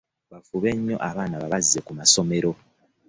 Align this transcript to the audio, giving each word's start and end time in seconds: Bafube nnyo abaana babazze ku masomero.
Bafube 0.31 0.69
nnyo 0.75 0.97
abaana 1.09 1.35
babazze 1.41 1.79
ku 1.85 1.91
masomero. 1.99 2.51